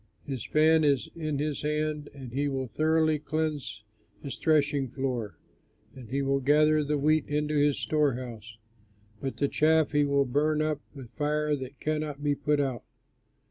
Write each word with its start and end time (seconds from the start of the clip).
His 0.25 0.43
fan 0.43 0.83
is 0.83 1.09
in 1.15 1.37
his 1.37 1.61
hand, 1.61 2.09
and 2.11 2.33
he 2.33 2.47
will 2.47 2.67
thoroughly 2.67 3.19
cleanse 3.19 3.83
his 4.23 4.35
threshing 4.35 4.87
floor, 4.89 5.37
and 5.95 6.09
will 6.09 6.39
gather 6.39 6.83
the 6.83 6.97
wheat 6.97 7.27
into 7.27 7.53
his 7.55 7.77
storehouse; 7.77 8.57
but 9.21 9.37
the 9.37 9.47
chaff 9.47 9.91
he 9.91 10.03
will 10.03 10.25
burn 10.25 10.59
up 10.59 10.81
with 10.95 11.11
fire 11.15 11.55
that 11.55 11.79
cannot 11.79 12.23
be 12.23 12.33
put 12.33 12.59
out." 12.59 12.81